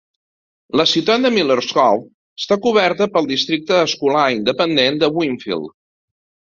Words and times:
La 0.79 0.85
ciutat 0.91 1.21
de 1.27 1.31
Miller's 1.35 1.67
Cove 1.79 2.01
està 2.43 2.59
coberta 2.65 3.11
pel 3.19 3.31
districte 3.35 3.79
escolar 3.85 4.27
independent 4.41 5.03
de 5.05 5.13
Winfield. 5.21 5.75